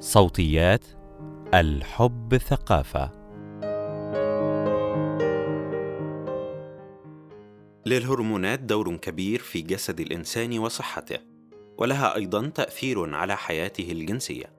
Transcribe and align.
صوتيات 0.00 0.84
الحب 1.54 2.36
ثقافة. 2.36 3.10
للهرمونات 7.86 8.60
دور 8.60 8.96
كبير 8.96 9.38
في 9.38 9.62
جسد 9.62 10.00
الإنسان 10.00 10.58
وصحته 10.58 11.18
ولها 11.78 12.16
أيضا 12.16 12.48
تأثير 12.48 13.14
على 13.14 13.36
حياته 13.36 13.92
الجنسية. 13.92 14.52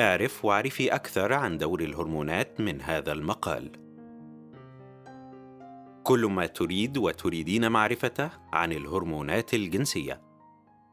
اعرف 0.00 0.44
واعرفي 0.44 0.94
أكثر 0.94 1.32
عن 1.32 1.58
دور 1.58 1.80
الهرمونات 1.80 2.60
من 2.60 2.80
هذا 2.80 3.12
المقال. 3.12 3.72
كل 6.02 6.26
ما 6.26 6.46
تريد 6.46 6.98
وتريدين 6.98 7.70
معرفته 7.70 8.30
عن 8.52 8.72
الهرمونات 8.72 9.54
الجنسية. 9.54 10.20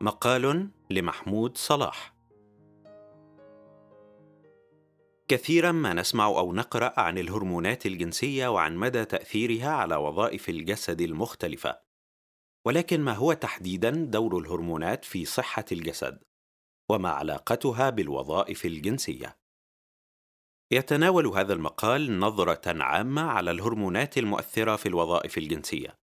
مقال 0.01 0.69
لمحمود 0.89 1.57
صلاح. 1.57 2.18
كثيرا 5.29 5.71
ما 5.71 5.93
نسمع 5.93 6.25
أو 6.25 6.53
نقرأ 6.53 6.99
عن 6.99 7.17
الهرمونات 7.17 7.85
الجنسية 7.85 8.47
وعن 8.47 8.75
مدى 8.75 9.05
تأثيرها 9.05 9.69
على 9.69 9.95
وظائف 9.95 10.49
الجسد 10.49 11.01
المختلفة. 11.01 11.81
ولكن 12.67 13.01
ما 13.01 13.13
هو 13.13 13.33
تحديدا 13.33 13.89
دور 13.89 14.37
الهرمونات 14.37 15.05
في 15.05 15.25
صحة 15.25 15.65
الجسد؟ 15.71 16.23
وما 16.91 17.09
علاقتها 17.09 17.89
بالوظائف 17.89 18.65
الجنسية؟ 18.65 19.37
يتناول 20.71 21.27
هذا 21.27 21.53
المقال 21.53 22.19
نظرة 22.19 22.83
عامة 22.83 23.21
على 23.21 23.51
الهرمونات 23.51 24.17
المؤثرة 24.17 24.75
في 24.75 24.85
الوظائف 24.85 25.37
الجنسية 25.37 25.99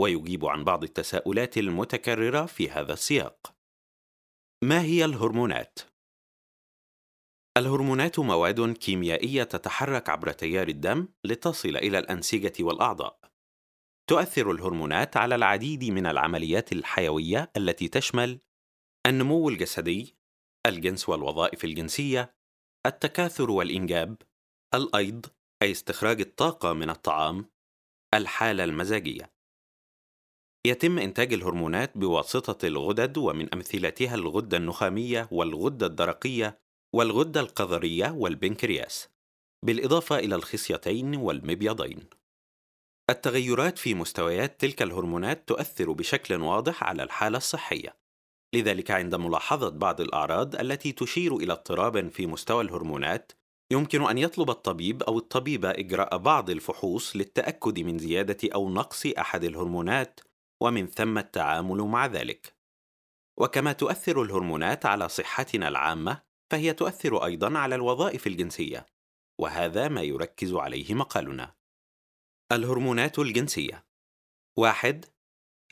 ويجيب 0.00 0.46
عن 0.46 0.64
بعض 0.64 0.82
التساؤلات 0.82 1.58
المتكررة 1.58 2.46
في 2.46 2.70
هذا 2.70 2.92
السياق. 2.92 3.54
ما 4.64 4.82
هي 4.82 5.04
الهرمونات؟ 5.04 5.78
الهرمونات 7.60 8.18
مواد 8.18 8.72
كيميائية 8.72 9.42
تتحرك 9.42 10.08
عبر 10.08 10.32
تيار 10.32 10.68
الدم 10.68 11.08
لتصل 11.24 11.76
إلى 11.76 11.98
الأنسجة 11.98 12.52
والأعضاء. 12.60 13.18
تؤثر 14.10 14.50
الهرمونات 14.50 15.16
على 15.16 15.34
العديد 15.34 15.84
من 15.84 16.06
العمليات 16.06 16.72
الحيوية 16.72 17.50
التي 17.56 17.88
تشمل 17.88 18.40
النمو 19.06 19.48
الجسدي، 19.48 20.16
الجنس 20.66 21.08
والوظائف 21.08 21.64
الجنسية، 21.64 22.34
التكاثر 22.86 23.50
والإنجاب، 23.50 24.22
الأيض 24.74 25.26
أي 25.62 25.70
استخراج 25.70 26.20
الطاقة 26.20 26.72
من 26.72 26.90
الطعام، 26.90 27.50
الحالة 28.14 28.64
المزاجية. 28.64 29.32
يتم 30.66 30.98
إنتاج 30.98 31.32
الهرمونات 31.32 31.98
بواسطة 31.98 32.66
الغدد 32.66 33.18
ومن 33.18 33.54
أمثلتها 33.54 34.14
الغدة 34.14 34.56
النخامية 34.56 35.28
والغدة 35.30 35.86
الدرقية 35.86 36.60
والغدة 36.94 37.40
القذرية 37.40 38.10
والبنكرياس 38.10 39.08
بالإضافة 39.64 40.18
إلى 40.18 40.34
الخصيتين 40.34 41.16
والمبيضين 41.16 42.08
التغيرات 43.10 43.78
في 43.78 43.94
مستويات 43.94 44.60
تلك 44.60 44.82
الهرمونات 44.82 45.48
تؤثر 45.48 45.92
بشكل 45.92 46.34
واضح 46.34 46.84
على 46.84 47.02
الحالة 47.02 47.38
الصحية 47.38 47.96
لذلك 48.54 48.90
عند 48.90 49.14
ملاحظة 49.14 49.68
بعض 49.68 50.00
الأعراض 50.00 50.56
التي 50.56 50.92
تشير 50.92 51.36
إلى 51.36 51.52
اضطراب 51.52 52.08
في 52.08 52.26
مستوى 52.26 52.62
الهرمونات 52.62 53.32
يمكن 53.72 54.02
أن 54.02 54.18
يطلب 54.18 54.50
الطبيب 54.50 55.02
أو 55.02 55.18
الطبيبة 55.18 55.70
إجراء 55.70 56.18
بعض 56.18 56.50
الفحوص 56.50 57.16
للتأكد 57.16 57.80
من 57.80 57.98
زيادة 57.98 58.48
أو 58.54 58.70
نقص 58.70 59.06
أحد 59.06 59.44
الهرمونات 59.44 60.20
ومن 60.62 60.86
ثم 60.86 61.18
التعامل 61.18 61.78
مع 61.78 62.06
ذلك. 62.06 62.54
وكما 63.36 63.72
تؤثر 63.72 64.22
الهرمونات 64.22 64.86
على 64.86 65.08
صحتنا 65.08 65.68
العامة 65.68 66.22
فهي 66.50 66.72
تؤثر 66.72 67.24
أيضا 67.24 67.58
على 67.58 67.74
الوظائف 67.74 68.26
الجنسية 68.26 68.86
وهذا 69.40 69.88
ما 69.88 70.02
يركز 70.02 70.54
عليه 70.54 70.94
مقالنا. 70.94 71.54
الهرمونات 72.52 73.18
الجنسية. 73.18 73.86
واحد 74.58 75.04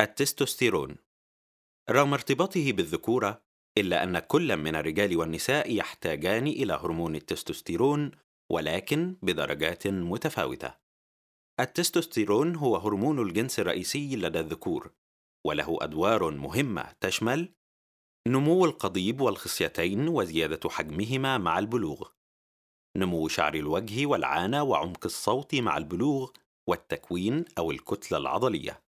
التستوستيرون. 0.00 0.96
رغم 1.90 2.12
ارتباطه 2.12 2.72
بالذكورة 2.72 3.42
إلا 3.78 4.02
أن 4.02 4.18
كل 4.18 4.56
من 4.56 4.76
الرجال 4.76 5.16
والنساء 5.16 5.74
يحتاجان 5.74 6.46
إلى 6.46 6.72
هرمون 6.72 7.16
التستوستيرون 7.16 8.10
ولكن 8.50 9.16
بدرجات 9.22 9.86
متفاوتة. 9.86 10.74
التستوستيرون 11.60 12.56
هو 12.56 12.76
هرمون 12.76 13.18
الجنس 13.22 13.60
الرئيسي 13.60 14.16
لدى 14.16 14.40
الذكور 14.40 14.92
وله 15.46 15.78
أدوار 15.80 16.30
مهمة 16.30 16.92
تشمل 17.00 17.54
نمو 18.28 18.64
القضيب 18.64 19.20
والخصيتين 19.20 20.08
وزيادة 20.08 20.70
حجمهما 20.70 21.38
مع 21.38 21.58
البلوغ. 21.58 22.08
نمو 22.96 23.28
شعر 23.28 23.54
الوجه 23.54 24.06
والعانة 24.06 24.62
وعمق 24.62 25.04
الصوت 25.04 25.54
مع 25.54 25.76
البلوغ 25.76 26.30
والتكوين 26.68 27.44
أو 27.58 27.70
الكتلة 27.70 28.18
العضلية. 28.18 28.82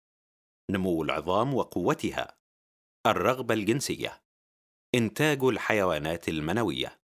نمو 0.71 1.03
العظام 1.03 1.53
وقوتها. 1.53 2.37
الرغبة 3.07 3.53
الجنسية. 3.53 4.21
إنتاج 4.95 5.43
الحيوانات 5.43 6.29
المنوية. 6.29 6.99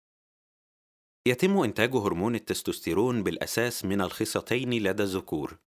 يتم 1.28 1.58
إنتاج 1.58 1.96
هرمون 1.96 2.36
التستوستيرون 2.36 3.24
بالأساس 3.24 3.86
من 3.86 4.02
الخصيتين 4.02 4.74
لدى 4.74 5.04
الذكور 5.04 5.58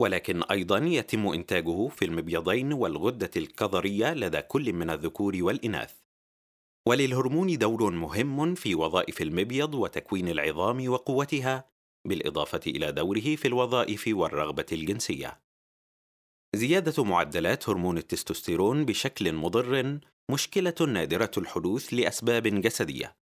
ولكن 0.00 0.42
أيضا 0.42 0.78
يتم 0.78 1.28
إنتاجه 1.28 1.88
في 1.88 2.04
المبيضين 2.04 2.72
والغدة 2.72 3.30
الكظرية 3.36 4.14
لدى 4.14 4.42
كل 4.42 4.72
من 4.72 4.90
الذكور 4.90 5.36
والإناث. 5.40 6.01
وللهرمون 6.88 7.58
دور 7.58 7.90
مهم 7.90 8.54
في 8.54 8.74
وظائف 8.74 9.22
المبيض 9.22 9.74
وتكوين 9.74 10.28
العظام 10.28 10.88
وقوتها 10.88 11.68
بالإضافة 12.08 12.60
إلى 12.66 12.92
دوره 12.92 13.36
في 13.36 13.48
الوظائف 13.48 14.04
والرغبة 14.08 14.66
الجنسية. 14.72 15.42
زيادة 16.56 17.04
معدلات 17.04 17.68
هرمون 17.68 17.98
التستوستيرون 17.98 18.84
بشكل 18.84 19.32
مضر 19.32 20.00
مشكلة 20.30 20.74
نادرة 20.88 21.30
الحدوث 21.36 21.94
لأسباب 21.94 22.42
جسدية 22.42 23.16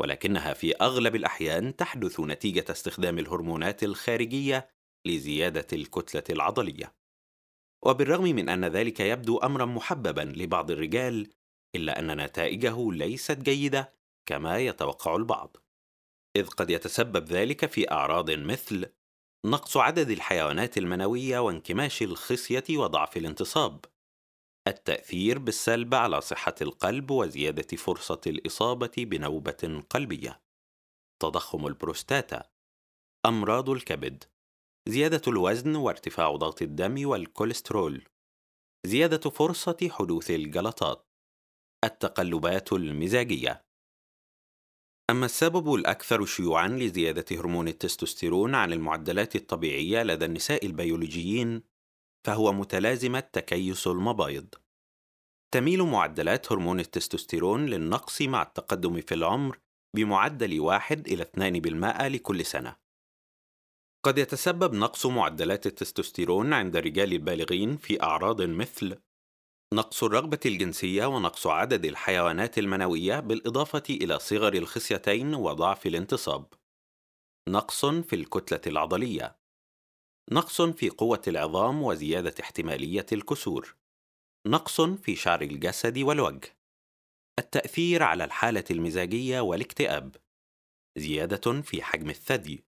ولكنها 0.00 0.52
في 0.54 0.76
أغلب 0.76 1.16
الأحيان 1.16 1.76
تحدث 1.76 2.20
نتيجة 2.20 2.64
استخدام 2.70 3.18
الهرمونات 3.18 3.82
الخارجية 3.84 4.68
لزيادة 5.06 5.66
الكتلة 5.72 6.24
العضلية. 6.30 6.94
وبالرغم 7.84 8.24
من 8.24 8.48
أن 8.48 8.64
ذلك 8.64 9.00
يبدو 9.00 9.38
امرا 9.38 9.64
محببا 9.64 10.20
لبعض 10.20 10.70
الرجال 10.70 11.30
إلا 11.74 11.98
أن 11.98 12.20
نتائجه 12.20 12.92
ليست 12.92 13.38
جيدة 13.38 13.92
كما 14.26 14.58
يتوقع 14.58 15.16
البعض. 15.16 15.56
إذ 16.36 16.46
قد 16.46 16.70
يتسبب 16.70 17.24
ذلك 17.24 17.66
في 17.66 17.90
أعراض 17.90 18.30
مثل 18.30 18.86
نقص 19.46 19.76
عدد 19.76 20.10
الحيوانات 20.10 20.78
المنوية 20.78 21.38
وانكماش 21.38 22.02
الخصية 22.02 22.64
وضعف 22.70 23.16
الانتصاب. 23.16 23.84
التأثير 24.68 25.38
بالسلب 25.38 25.94
على 25.94 26.20
صحة 26.20 26.54
القلب 26.62 27.10
وزيادة 27.10 27.76
فرصة 27.76 28.20
الإصابة 28.26 28.92
بنوبة 28.98 29.82
قلبية. 29.90 30.40
تضخم 31.22 31.66
البروستاتا. 31.66 32.50
أمراض 33.26 33.70
الكبد. 33.70 34.24
زيادة 34.88 35.22
الوزن 35.28 35.76
وارتفاع 35.76 36.36
ضغط 36.36 36.62
الدم 36.62 37.08
والكوليسترول. 37.08 38.08
زيادة 38.86 39.30
فرصة 39.30 39.88
حدوث 39.90 40.30
الجلطات. 40.30 41.06
التقلبات 41.86 42.72
المزاجية 42.72 43.66
أما 45.10 45.26
السبب 45.26 45.74
الأكثر 45.74 46.24
شيوعًا 46.24 46.68
لزيادة 46.68 47.24
هرمون 47.30 47.68
التستوستيرون 47.68 48.54
عن 48.54 48.72
المعدلات 48.72 49.36
الطبيعية 49.36 50.02
لدى 50.02 50.24
النساء 50.24 50.66
البيولوجيين 50.66 51.62
فهو 52.26 52.52
متلازمة 52.52 53.20
تكيس 53.20 53.86
المبايض. 53.86 54.54
تميل 55.54 55.82
معدلات 55.82 56.52
هرمون 56.52 56.80
التستوستيرون 56.80 57.66
للنقص 57.66 58.22
مع 58.22 58.42
التقدم 58.42 59.00
في 59.00 59.14
العمر 59.14 59.58
بمعدل 59.96 60.60
واحد 60.60 61.08
إلى 61.08 61.22
2% 61.22 62.08
لكل 62.08 62.44
سنة. 62.44 62.76
قد 64.04 64.18
يتسبب 64.18 64.74
نقص 64.74 65.06
معدلات 65.06 65.66
التستوستيرون 65.66 66.52
عند 66.52 66.76
الرجال 66.76 67.12
البالغين 67.12 67.76
في 67.76 68.02
أعراض 68.02 68.42
مثل 68.42 68.98
نقص 69.74 70.04
الرغبة 70.04 70.40
الجنسية 70.46 71.06
ونقص 71.06 71.46
عدد 71.46 71.84
الحيوانات 71.84 72.58
المنوية 72.58 73.20
بالإضافة 73.20 73.82
إلى 73.90 74.18
صغر 74.18 74.54
الخصيتين 74.54 75.34
وضعف 75.34 75.86
الانتصاب. 75.86 76.54
نقص 77.48 77.86
في 77.86 78.16
الكتلة 78.16 78.60
العضلية. 78.66 79.38
نقص 80.32 80.62
في 80.62 80.90
قوة 80.90 81.22
العظام 81.28 81.82
وزيادة 81.82 82.34
احتمالية 82.40 83.06
الكسور. 83.12 83.76
نقص 84.46 84.80
في 84.80 85.16
شعر 85.16 85.42
الجسد 85.42 85.98
والوجه. 85.98 86.58
التأثير 87.38 88.02
على 88.02 88.24
الحالة 88.24 88.64
المزاجية 88.70 89.40
والاكتئاب. 89.40 90.16
زيادة 90.98 91.62
في 91.62 91.82
حجم 91.82 92.10
الثدي. 92.10 92.65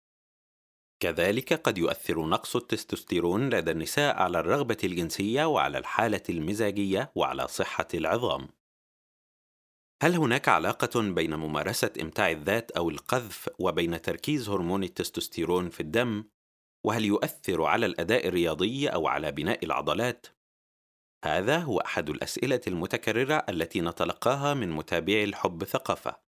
كذلك 1.00 1.52
قد 1.52 1.78
يؤثر 1.78 2.26
نقص 2.26 2.56
التستوستيرون 2.56 3.48
لدى 3.48 3.70
النساء 3.70 4.16
على 4.16 4.40
الرغبة 4.40 4.76
الجنسية 4.84 5.44
وعلى 5.44 5.78
الحالة 5.78 6.22
المزاجية 6.28 7.12
وعلى 7.14 7.48
صحة 7.48 7.88
العظام. 7.94 8.48
هل 10.02 10.14
هناك 10.14 10.48
علاقة 10.48 11.00
بين 11.00 11.34
ممارسة 11.34 11.90
إمتاع 12.00 12.30
الذات 12.30 12.70
أو 12.70 12.90
القذف 12.90 13.48
وبين 13.58 14.02
تركيز 14.02 14.48
هرمون 14.48 14.84
التستوستيرون 14.84 15.70
في 15.70 15.80
الدم؟ 15.80 16.24
وهل 16.84 17.04
يؤثر 17.04 17.62
على 17.62 17.86
الأداء 17.86 18.28
الرياضي 18.28 18.88
أو 18.88 19.08
على 19.08 19.32
بناء 19.32 19.64
العضلات؟ 19.64 20.26
هذا 21.24 21.58
هو 21.58 21.78
أحد 21.78 22.10
الأسئلة 22.10 22.60
المتكررة 22.66 23.44
التي 23.48 23.80
نتلقاها 23.80 24.54
من 24.54 24.70
متابعي 24.70 25.24
الحب 25.24 25.64
ثقافة. 25.64 26.27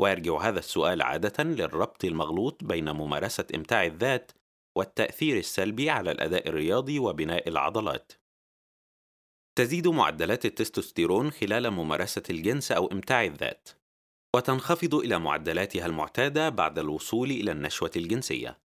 ويرجع 0.00 0.40
هذا 0.40 0.58
السؤال 0.58 1.02
عادة 1.02 1.44
للربط 1.44 2.04
المغلوط 2.04 2.64
بين 2.64 2.90
ممارسة 2.90 3.46
إمتاع 3.54 3.84
الذات 3.84 4.32
والتأثير 4.76 5.38
السلبي 5.38 5.90
على 5.90 6.10
الأداء 6.10 6.48
الرياضي 6.48 6.98
وبناء 6.98 7.48
العضلات. 7.48 8.12
تزيد 9.58 9.88
معدلات 9.88 10.44
التستوستيرون 10.44 11.30
خلال 11.30 11.70
ممارسة 11.70 12.22
الجنس 12.30 12.72
أو 12.72 12.92
إمتاع 12.92 13.24
الذات، 13.24 13.68
وتنخفض 14.36 14.94
إلى 14.94 15.18
معدلاتها 15.18 15.86
المعتادة 15.86 16.48
بعد 16.48 16.78
الوصول 16.78 17.30
إلى 17.30 17.52
النشوة 17.52 17.90
الجنسية. 17.96 18.64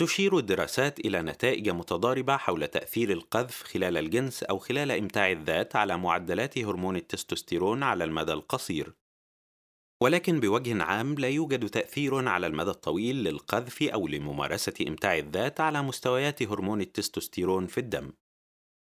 تشير 0.00 0.38
الدراسات 0.38 1.00
إلى 1.00 1.22
نتائج 1.22 1.68
متضاربة 1.68 2.36
حول 2.36 2.68
تأثير 2.68 3.10
القذف 3.12 3.62
خلال 3.62 3.96
الجنس 3.96 4.42
أو 4.42 4.58
خلال 4.58 4.90
إمتاع 4.90 5.30
الذات 5.30 5.76
على 5.76 5.98
معدلات 5.98 6.58
هرمون 6.58 6.96
التستوستيرون 6.96 7.82
على 7.82 8.04
المدى 8.04 8.32
القصير. 8.32 8.94
ولكن 10.02 10.40
بوجه 10.40 10.82
عام 10.82 11.14
لا 11.14 11.28
يوجد 11.28 11.68
تأثير 11.68 12.28
على 12.28 12.46
المدى 12.46 12.70
الطويل 12.70 13.16
للقذف 13.24 13.82
أو 13.82 14.08
لممارسة 14.08 14.74
إمتاع 14.88 15.18
الذات 15.18 15.60
على 15.60 15.82
مستويات 15.82 16.42
هرمون 16.42 16.80
التستوستيرون 16.80 17.66
في 17.66 17.78
الدم. 17.78 18.12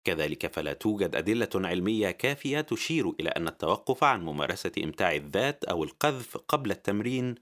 كذلك 0.07 0.55
فلا 0.55 0.73
توجد 0.73 1.17
أدلة 1.17 1.49
علمية 1.55 2.11
كافية 2.11 2.61
تشير 2.61 3.11
إلى 3.21 3.29
أن 3.29 3.49
التوقف 3.49 4.05
عن 4.05 4.25
ممارسة 4.25 4.73
إمتاع 4.85 5.15
الذات 5.15 5.65
أو 5.65 5.85
القذف 5.85 6.37
قبل 6.37 6.71
التمرين 6.71 7.35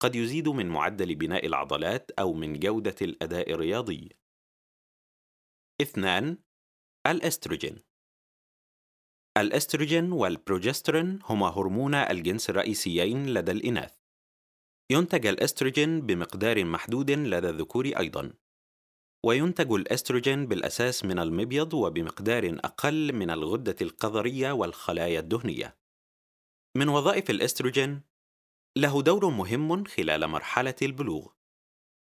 قد 0.00 0.16
يزيد 0.16 0.48
من 0.48 0.68
معدل 0.68 1.14
بناء 1.14 1.46
العضلات 1.46 2.10
أو 2.10 2.32
من 2.32 2.58
جودة 2.58 2.96
الأداء 3.02 3.52
الرياضي. 3.52 4.08
اثنان 5.82 6.38
الأستروجين 7.06 7.87
الأستروجين 9.40 10.12
والبروجسترون 10.12 11.18
هما 11.24 11.48
هرمونا 11.48 12.10
الجنس 12.10 12.50
الرئيسيين 12.50 13.34
لدى 13.34 13.52
الإناث. 13.52 13.94
ينتج 14.90 15.26
الأستروجين 15.26 16.00
بمقدار 16.00 16.64
محدود 16.64 17.10
لدى 17.10 17.48
الذكور 17.48 17.86
أيضاً. 17.86 18.32
وينتج 19.24 19.72
الأستروجين 19.72 20.46
بالأساس 20.46 21.04
من 21.04 21.18
المبيض 21.18 21.74
وبمقدار 21.74 22.58
أقل 22.64 23.12
من 23.12 23.30
الغدة 23.30 23.76
القذرية 23.80 24.52
والخلايا 24.52 25.20
الدهنية. 25.20 25.78
من 26.76 26.88
وظائف 26.88 27.30
الأستروجين 27.30 28.02
له 28.76 29.02
دور 29.02 29.28
مهم 29.30 29.84
خلال 29.84 30.28
مرحلة 30.28 30.74
البلوغ. 30.82 31.26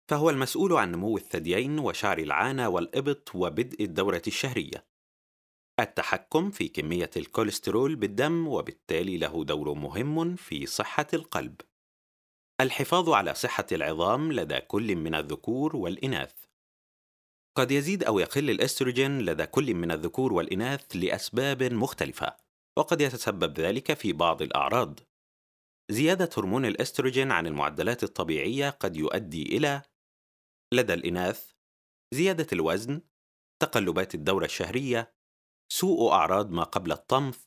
فهو 0.09 0.29
المسؤول 0.29 0.73
عن 0.73 0.91
نمو 0.91 1.17
الثديين 1.17 1.79
وشعر 1.79 2.17
العانة 2.17 2.69
والإبط 2.69 3.35
وبدء 3.35 3.83
الدورة 3.83 4.21
الشهرية. 4.27 4.96
التحكم 5.79 6.51
في 6.51 6.67
كمية 6.67 7.09
الكوليسترول 7.17 7.95
بالدم 7.95 8.47
وبالتالي 8.47 9.17
له 9.17 9.43
دور 9.43 9.73
مهم 9.73 10.35
في 10.35 10.65
صحة 10.65 11.07
القلب. 11.13 11.61
الحفاظ 12.61 13.09
على 13.09 13.33
صحة 13.33 13.65
العظام 13.71 14.31
لدى 14.31 14.59
كل 14.59 14.95
من 14.95 15.15
الذكور 15.15 15.75
والإناث. 15.75 16.33
قد 17.57 17.71
يزيد 17.71 18.03
أو 18.03 18.19
يقل 18.19 18.49
الأستروجين 18.49 19.21
لدى 19.21 19.45
كل 19.45 19.73
من 19.73 19.91
الذكور 19.91 20.33
والإناث 20.33 20.95
لأسباب 20.95 21.63
مختلفة، 21.63 22.37
وقد 22.77 23.01
يتسبب 23.01 23.59
ذلك 23.59 23.93
في 23.93 24.13
بعض 24.13 24.41
الأعراض. 24.41 24.99
زيادة 25.91 26.29
هرمون 26.37 26.65
الأستروجين 26.65 27.31
عن 27.31 27.47
المعدلات 27.47 28.03
الطبيعية 28.03 28.69
قد 28.69 28.95
يؤدي 28.95 29.57
إلى 29.57 29.81
لدى 30.73 30.93
الإناث 30.93 31.51
زيادة 32.13 32.47
الوزن، 32.53 33.01
تقلبات 33.61 34.15
الدورة 34.15 34.45
الشهرية، 34.45 35.16
سوء 35.71 36.11
أعراض 36.11 36.51
ما 36.51 36.63
قبل 36.63 36.91
الطمث، 36.91 37.45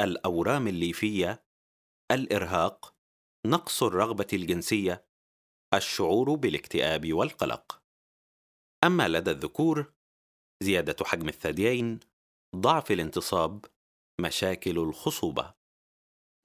الأورام 0.00 0.68
الليفية، 0.68 1.44
الإرهاق، 2.12 2.96
نقص 3.46 3.82
الرغبة 3.82 4.26
الجنسية، 4.32 5.08
الشعور 5.74 6.34
بالاكتئاب 6.34 7.12
والقلق. 7.12 7.82
أما 8.84 9.08
لدى 9.08 9.30
الذكور، 9.30 9.94
زيادة 10.62 11.04
حجم 11.04 11.28
الثديين، 11.28 12.00
ضعف 12.56 12.90
الانتصاب، 12.92 13.64
مشاكل 14.20 14.78
الخصوبة. 14.78 15.54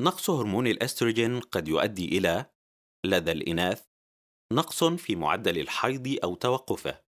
نقص 0.01 0.29
هرمون 0.29 0.67
الأستروجين 0.67 1.39
قد 1.39 1.67
يؤدي 1.67 2.17
إلى 2.17 2.51
لدى 3.05 3.31
الإناث 3.31 3.87
نقص 4.53 4.83
في 4.83 5.15
معدل 5.15 5.59
الحيض 5.59 6.19
أو 6.23 6.35
توقفه، 6.35 7.06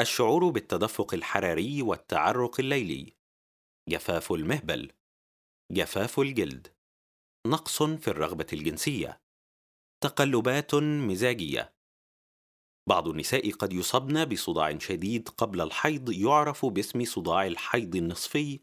الشعور 0.00 0.50
بالتدفق 0.50 1.14
الحراري 1.14 1.82
والتعرق 1.82 2.60
الليلي. 2.60 3.16
جفاف 3.88 4.32
المهبل. 4.32 4.92
جفاف 5.72 6.20
الجلد. 6.20 6.74
نقص 7.46 7.82
في 7.82 8.08
الرغبة 8.08 8.46
الجنسية. 8.52 9.20
تقلبات 10.02 10.74
مزاجية. 10.74 11.74
بعض 12.88 13.08
النساء 13.08 13.50
قد 13.50 13.72
يصبن 13.72 14.24
بصداع 14.24 14.78
شديد 14.78 15.28
قبل 15.28 15.60
الحيض 15.60 16.10
يعرف 16.12 16.66
باسم 16.66 17.04
صداع 17.04 17.46
الحيض 17.46 17.96
النصفي 17.96 18.60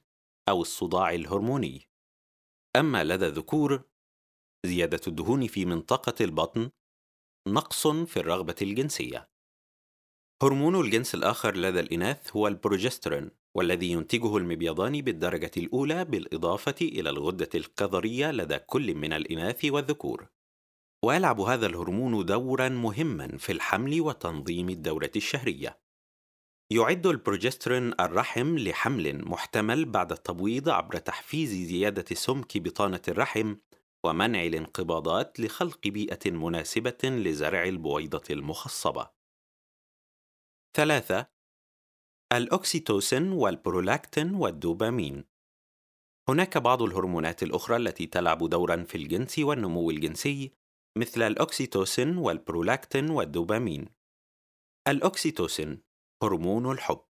أو 0.50 0.62
الصداع 0.62 1.14
الهرموني. 1.14 1.90
أما 2.76 3.04
لدى 3.04 3.26
الذكور 3.26 3.84
زيادة 4.66 5.02
الدهون 5.08 5.48
في 5.48 5.66
منطقة 5.66 6.26
البطن. 6.26 6.72
نقص 7.48 7.88
في 7.88 8.18
الرغبة 8.18 8.56
الجنسية. 8.62 9.35
هرمون 10.44 10.76
الجنس 10.76 11.16
الآخر 11.16 11.58
لدى 11.58 11.80
الإناث 11.80 12.36
هو 12.36 12.48
البروجسترون 12.48 13.32
والذي 13.56 13.92
ينتجه 13.92 14.38
المبيضان 14.38 15.02
بالدرجة 15.02 15.52
الأولى 15.58 16.06
بالإضافة 16.06 16.76
إلى 16.82 17.10
الغدة 17.10 17.50
الكظرية 17.56 18.32
لدى 18.32 18.58
كل 18.58 18.96
من 18.96 19.14
الإناث 19.14 19.66
والذكور. 19.66 20.28
ويلعب 21.06 21.40
هذا 21.40 21.66
الهرمون 21.66 22.26
دورا 22.26 22.70
مهما 22.70 23.38
في 23.38 23.52
الحمل 23.52 24.02
وتنظيم 24.02 24.70
الدورة 24.70 25.12
الشهرية. 25.16 25.80
يعد 26.72 27.08
البروجسترون 27.08 27.94
الرحم 28.00 28.58
لحمل 28.58 29.26
محتمل 29.26 29.86
بعد 29.86 30.12
التبويض 30.12 30.70
عبر 30.70 30.98
تحفيز 30.98 31.50
زيادة 31.50 32.16
سمك 32.16 32.58
بطانة 32.58 33.02
الرحم 33.08 33.56
ومنع 34.06 34.46
الانقباضات 34.46 35.40
لخلق 35.40 35.88
بيئة 35.88 36.32
مناسبة 36.32 36.98
لزرع 37.04 37.64
البويضة 37.64 38.24
المخصبة. 38.30 39.15
ثلاثة 40.76 41.28
الأكسيتوسين 42.34 43.32
والبرولاكتين 43.32 44.36
والدوبامين. 44.36 45.24
هناك 46.30 46.58
بعض 46.58 46.82
الهرمونات 46.82 47.44
الأخرى 47.44 47.78
التي 47.78 48.06
تلعب 48.06 48.50
دورا 48.50 48.84
في 48.84 48.96
الجنس 48.96 49.40
والنمو 49.40 49.90
الجنسي 49.90 50.52
مثل 50.98 51.22
الأكسيتوسين 51.22 52.18
والبرولاكتين 52.18 53.10
والدوبامين. 53.10 53.86
الأكسيتوسين 54.88 55.82
هرمون 56.24 56.72
الحب. 56.72 57.06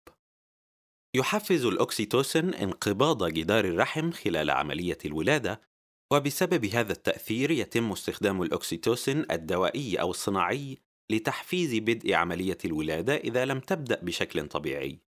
يحفز 1.16 1.66
الأكسيتوسين 1.66 2.54
انقباض 2.54 3.28
جدار 3.28 3.66
الرحم 3.66 4.12
خلال 4.12 4.52
عملية 4.52 4.98
الولادة 5.06 5.62
وبسبب 6.14 6.66
هذا 6.66 6.92
التأثير 6.92 7.52
يتم 7.52 7.92
استخدام 7.92 8.42
الأكسيتوسين 8.42 9.32
الدوائي 9.32 10.02
أو 10.02 10.10
الصناعي 10.10 10.85
لتحفيز 11.12 11.76
بدء 11.76 12.14
عملية 12.14 12.58
الولادة 12.66 13.16
إذا 13.16 13.46
لم 13.46 13.60
تبدأ 13.60 14.02
بشكل 14.02 14.48
طبيعي. 14.48 15.00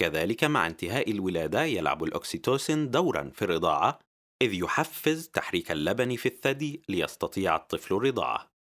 كذلك 0.00 0.44
مع 0.44 0.66
انتهاء 0.66 1.10
الولادة 1.10 1.64
يلعب 1.64 2.04
الأكسيتوسين 2.04 2.90
دورا 2.90 3.30
في 3.34 3.42
الرضاعة 3.42 3.98
إذ 4.42 4.54
يحفز 4.54 5.28
تحريك 5.28 5.70
اللبن 5.70 6.16
في 6.16 6.26
الثدي 6.26 6.82
ليستطيع 6.88 7.56
الطفل 7.56 7.94
الرضاعة. 7.94 8.52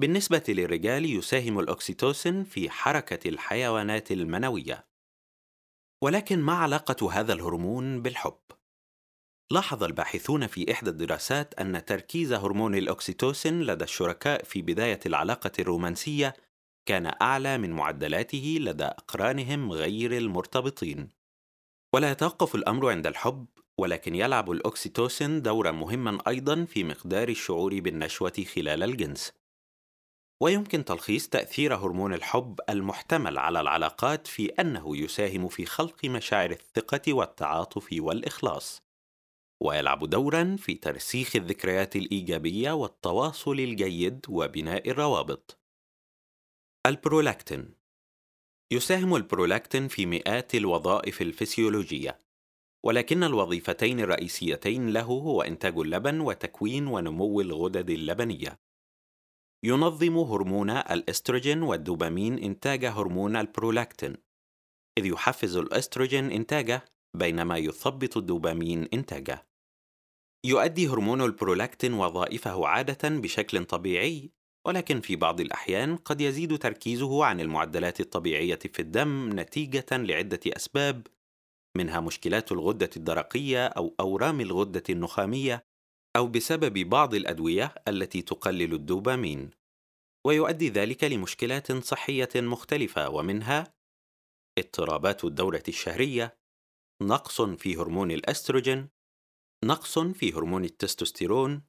بالنسبة 0.00 0.44
للرجال 0.48 1.04
يساهم 1.04 1.58
الأكسيتوسين 1.58 2.44
في 2.44 2.70
حركة 2.70 3.28
الحيوانات 3.28 4.12
المنوية. 4.12 4.86
ولكن 6.04 6.38
ما 6.38 6.52
علاقة 6.52 7.12
هذا 7.12 7.32
الهرمون 7.32 8.02
بالحب؟ 8.02 8.40
لاحظ 9.50 9.82
الباحثون 9.84 10.46
في 10.46 10.72
إحدى 10.72 10.90
الدراسات 10.90 11.54
أن 11.54 11.84
تركيز 11.84 12.32
هرمون 12.32 12.74
الأكسيتوسين 12.74 13.62
لدى 13.62 13.84
الشركاء 13.84 14.44
في 14.44 14.62
بداية 14.62 15.00
العلاقة 15.06 15.52
الرومانسية 15.58 16.34
كان 16.86 17.12
أعلى 17.22 17.58
من 17.58 17.70
معدلاته 17.70 18.56
لدى 18.60 18.84
أقرانهم 18.84 19.72
غير 19.72 20.16
المرتبطين. 20.16 21.08
ولا 21.94 22.10
يتوقف 22.10 22.54
الأمر 22.54 22.90
عند 22.90 23.06
الحب، 23.06 23.46
ولكن 23.78 24.14
يلعب 24.14 24.50
الأكسيتوسين 24.50 25.42
دورا 25.42 25.70
مهما 25.70 26.18
أيضا 26.28 26.64
في 26.64 26.84
مقدار 26.84 27.28
الشعور 27.28 27.80
بالنشوة 27.80 28.44
خلال 28.54 28.82
الجنس. 28.82 29.32
ويمكن 30.42 30.84
تلخيص 30.84 31.28
تأثير 31.28 31.74
هرمون 31.74 32.14
الحب 32.14 32.60
المحتمل 32.68 33.38
على 33.38 33.60
العلاقات 33.60 34.26
في 34.26 34.46
أنه 34.46 34.96
يساهم 34.96 35.48
في 35.48 35.66
خلق 35.66 36.04
مشاعر 36.04 36.50
الثقة 36.50 37.12
والتعاطف 37.12 37.88
والإخلاص. 37.92 38.83
ويلعب 39.62 40.04
دورا 40.04 40.56
في 40.58 40.74
ترسيخ 40.74 41.36
الذكريات 41.36 41.96
الإيجابية 41.96 42.72
والتواصل 42.72 43.60
الجيد 43.60 44.26
وبناء 44.28 44.90
الروابط. 44.90 45.60
البرولاكتين. 46.86 47.74
يساهم 48.72 49.16
البرولاكتين 49.16 49.88
في 49.88 50.06
مئات 50.06 50.54
الوظائف 50.54 51.22
الفسيولوجية 51.22 52.20
ولكن 52.84 53.22
الوظيفتين 53.24 54.00
الرئيسيتين 54.00 54.90
له 54.90 55.02
هو 55.02 55.42
إنتاج 55.42 55.78
اللبن 55.78 56.20
وتكوين 56.20 56.86
ونمو 56.86 57.40
الغدد 57.40 57.90
اللبنية. 57.90 58.60
ينظم 59.64 60.18
هرمون 60.18 60.70
الأستروجين 60.70 61.62
والدوبامين 61.62 62.38
إنتاج 62.38 62.84
هرمون 62.84 63.36
البرولاكتين 63.36 64.16
إذ 64.98 65.06
يحفز 65.06 65.56
الأستروجين 65.56 66.30
إنتاجه 66.30 66.84
بينما 67.14 67.58
يثبط 67.58 68.16
الدوبامين 68.16 68.88
إنتاجه. 68.94 69.46
يؤدي 70.44 70.88
هرمون 70.88 71.22
البرولاكتين 71.22 71.94
وظائفه 71.94 72.66
عادة 72.66 73.08
بشكل 73.08 73.64
طبيعي 73.64 74.30
ولكن 74.66 75.00
في 75.00 75.16
بعض 75.16 75.40
الأحيان 75.40 75.96
قد 75.96 76.20
يزيد 76.20 76.58
تركيزه 76.58 77.24
عن 77.24 77.40
المعدلات 77.40 78.00
الطبيعية 78.00 78.58
في 78.72 78.80
الدم 78.80 79.40
نتيجة 79.40 79.86
لعدة 79.92 80.40
أسباب 80.46 81.06
منها 81.76 82.00
مشكلات 82.00 82.52
الغدة 82.52 82.90
الدرقية 82.96 83.66
أو 83.66 83.94
أورام 84.00 84.40
الغدة 84.40 84.82
النخامية 84.90 85.66
أو 86.16 86.26
بسبب 86.26 86.78
بعض 86.88 87.14
الأدوية 87.14 87.74
التي 87.88 88.22
تقلل 88.22 88.74
الدوبامين. 88.74 89.50
ويؤدي 90.26 90.68
ذلك 90.68 91.04
لمشكلات 91.04 91.72
صحية 91.72 92.28
مختلفة 92.36 93.08
ومنها 93.10 93.74
اضطرابات 94.58 95.24
الدورة 95.24 95.62
الشهرية 95.68 96.43
نقص 97.04 97.40
في 97.42 97.76
هرمون 97.76 98.10
الأستروجين 98.10 98.88
نقص 99.64 99.98
في 99.98 100.32
هرمون 100.32 100.64
التستوستيرون 100.64 101.62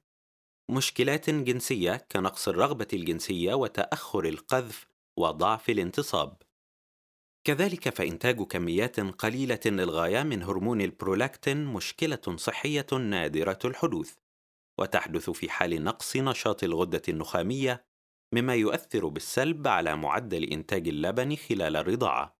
مشكلات 0.70 1.30
جنسية 1.30 2.06
كنقص 2.12 2.48
الرغبة 2.48 2.88
الجنسية 2.92 3.54
وتأخر 3.54 4.24
القذف 4.24 4.86
وضعف 5.18 5.70
الانتصاب. 5.70 6.42
كذلك 7.46 7.88
فإنتاج 7.88 8.42
كميات 8.42 9.00
قليلة 9.00 9.60
للغاية 9.66 10.22
من 10.22 10.42
هرمون 10.42 10.80
البرولاكتين 10.80 11.64
مشكلة 11.64 12.36
صحية 12.36 12.86
نادرة 12.92 13.58
الحدوث، 13.64 14.14
وتحدث 14.80 15.30
في 15.30 15.50
حال 15.50 15.84
نقص 15.84 16.16
نشاط 16.16 16.64
الغدة 16.64 17.02
النخامية، 17.08 17.86
مما 18.34 18.54
يؤثر 18.54 19.08
بالسلب 19.08 19.68
على 19.68 19.96
معدل 19.96 20.44
إنتاج 20.44 20.88
اللبن 20.88 21.36
خلال 21.36 21.76
الرضاعة. 21.76 22.38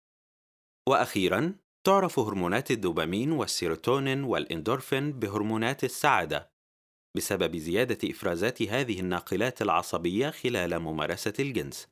وأخيراً، 0.89 1.59
تعرف 1.87 2.19
هرمونات 2.19 2.71
الدوبامين 2.71 3.33
والسيروتونين 3.33 4.25
والإندورفين 4.25 5.13
بهرمونات 5.13 5.85
السعادة 5.85 6.53
بسبب 7.17 7.57
زيادة 7.57 8.11
إفرازات 8.11 8.63
هذه 8.63 9.01
الناقلات 9.01 9.63
العصبية 9.63 10.31
خلال 10.31 10.79
ممارسة 10.79 11.33
الجنس، 11.39 11.89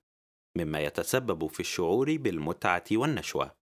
مما 0.58 0.80
يتسبب 0.80 1.46
في 1.46 1.60
الشعور 1.60 2.16
بالمتعة 2.16 2.84
والنشوة. 2.92 3.56